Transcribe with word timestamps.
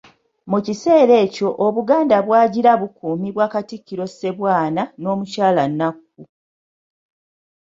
Mu 0.51 0.57
kiseera 0.65 1.13
ekyo 1.25 1.47
Obuganda 1.65 2.17
bwagira 2.25 2.71
bukuumibwa 2.81 3.45
Katikkiro 3.53 4.05
Ssebwana 4.11 4.81
n'Omukyala 5.01 5.63
Nnakku. 5.69 6.21